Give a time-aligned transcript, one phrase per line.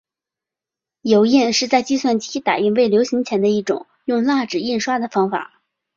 [1.03, 5.61] 油印是在计算机打印未流行前的一种用蜡纸印刷的方法。